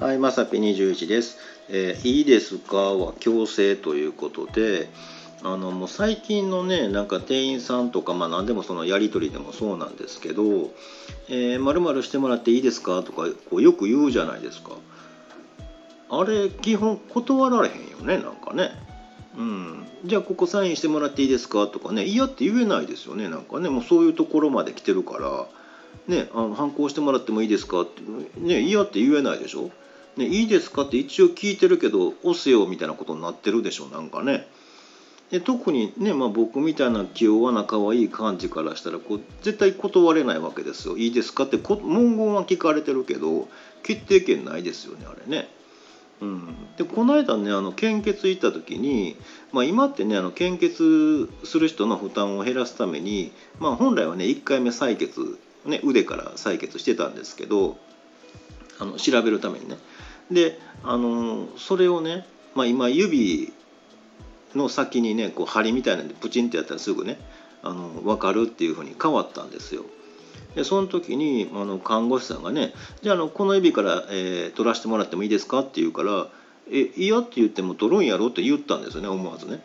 [0.00, 1.36] はい、まさぴ21です、
[1.68, 4.88] えーいいですかは強制ということで、
[5.42, 10.70] あのもう最近のね、なんか店員さんとか、まあ何でもそのやり取りでもそうなんですけど、
[11.28, 14.70] えー、〇〇してもらっていいですかとかこうよく言うじゃないですか。
[16.08, 18.70] あれ、基本断られへんよね、なんかね。
[19.36, 25.46] うん、じゃあここサインしてもらっていいですかとかね嫌って言えないですよねなんかねもうそういうところまで来てるから
[26.08, 28.02] ねあの反抗してもらってもいいですかって
[28.40, 29.70] ね嫌って言えないでしょ
[30.20, 30.82] ねいいですか？
[30.82, 34.46] って一応聞いてるけど押せよみたいなことになってるでしょなんかね。
[35.30, 40.96] で特にね、まあ、僕みたいな気弱な可愛い感じからしたらこう絶対断れないわけですよ。
[40.96, 41.44] いいですか？
[41.44, 43.48] って文言は聞かれてるけど
[43.82, 45.48] 決定権ないですよねあれね。
[46.20, 49.16] うん、でこの間ねあの献血行った時に、
[49.52, 57.78] まあ、今ってねあの献血する人の負担を減らすために、まあ、本来はね1回目採血、ね、腕から採血してたんですけど
[58.78, 59.78] あの調べるためにね。
[60.30, 63.52] であのそれをね、まあ、今指
[64.54, 67.18] の先にねこう針みたいなんでプチンってやったらすぐね
[67.62, 69.84] あの分かるっていうふうに変わったんですよ。
[70.54, 76.28] でその時にあの看護師さんがね「じゃあのこの指から、えー取らせてもらってもいいですか?」って言うから
[76.72, 79.62] 「え嫌って言っても取るんやろ?」って言ったんですよね思わずね。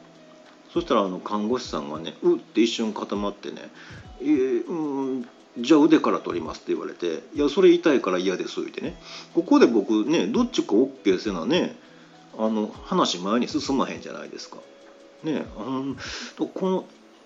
[0.74, 3.70] そしたらあの看護師さんがね「うっ」って一瞬固まってね
[4.22, 5.28] 「えーうん
[5.58, 9.00] じゃあ腕から取ります」って言われて「いやそれ痛いから嫌です」言ってね
[9.34, 11.76] ここで僕ねどっちか OK せなね
[12.38, 14.58] あの話前に進まへんじゃないですか。
[15.24, 15.62] ねあ
[16.40, 16.86] のこの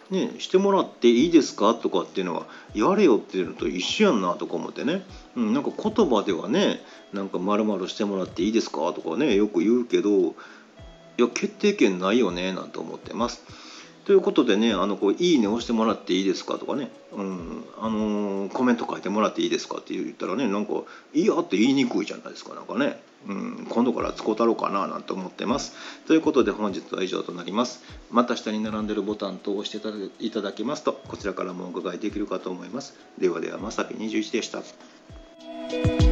[0.09, 5.03] ね、してもらっていいですかとかっていうのはやれよっていうのと一緒やんなとか思ってね、
[5.35, 6.81] うん、なんか言葉ではね
[7.13, 13.44] なんか丸々してもらっていいですかとかねよく言うけどいや決定権ないよねなんて思ってます。
[14.05, 20.73] ということでね、あのこういいね押してもらっていいですかとかね、うん、あのーコメント書いてもらっていいですかって言ったらね、なんか
[21.14, 25.73] いいやって言いにくいじゃないですか、なんかね、うん、今度から使うたろうかななんて思ってます。
[26.07, 27.84] ということで本日は以上となります。
[28.12, 32.96] また下に並んでるボタンと押していただいただけますと、こちらからもお伺いできるかと思います。
[33.19, 36.09] ではでは、まさぴ21でした。